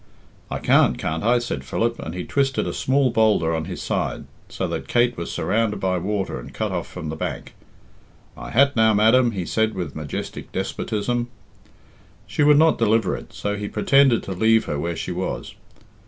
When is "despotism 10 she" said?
10.51-12.41